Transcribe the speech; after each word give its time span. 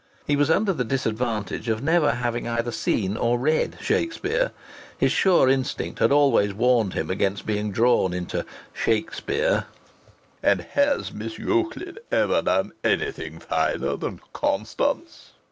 He 0.25 0.35
was 0.35 0.49
under 0.49 0.73
the 0.73 0.83
disadvantage 0.83 1.69
of 1.69 1.83
never 1.83 2.13
having 2.13 2.47
either 2.47 2.71
seen 2.71 3.15
or 3.15 3.37
read 3.37 3.77
"Shakspere." 3.81 4.49
His 4.97 5.11
sure 5.11 5.47
instinct 5.47 5.99
had 5.99 6.11
always 6.11 6.55
warned 6.55 6.95
him 6.95 7.11
against 7.11 7.45
being 7.45 7.69
drawn 7.71 8.11
into 8.11 8.43
"Shakspere." 8.73 9.65
"And 10.41 10.61
has 10.61 11.13
Miss 11.13 11.37
Euclid 11.37 11.99
ever 12.11 12.41
done 12.41 12.71
anything 12.83 13.37
finer 13.39 13.95
than 13.95 14.21
Constance?" 14.33 15.33